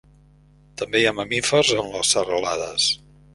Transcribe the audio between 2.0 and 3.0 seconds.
serralades.